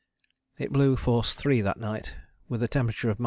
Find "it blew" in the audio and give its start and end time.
0.57-0.95